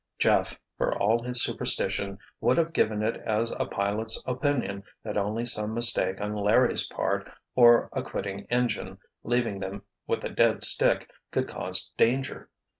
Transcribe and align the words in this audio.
Jeff, 0.17 0.59
for 0.79 0.97
all 0.97 1.21
his 1.21 1.43
superstition, 1.43 2.17
would 2.39 2.57
have 2.57 2.73
given 2.73 3.03
it 3.03 3.17
as 3.17 3.51
a 3.59 3.67
pilot's 3.67 4.19
opinion 4.25 4.83
that 5.03 5.15
only 5.15 5.45
some 5.45 5.75
mistake 5.75 6.19
on 6.19 6.35
Larry's 6.35 6.87
part, 6.87 7.29
or 7.53 7.87
a 7.93 8.01
quitting 8.01 8.47
engine, 8.49 8.97
leaving 9.21 9.59
them 9.59 9.83
with 10.07 10.23
a 10.23 10.29
dead 10.29 10.63
stick, 10.63 11.07
could 11.29 11.47
cause 11.47 11.91
danger. 11.97 12.49